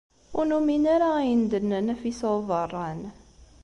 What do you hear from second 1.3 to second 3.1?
i d-tenna Nafisa n Ubeṛṛan.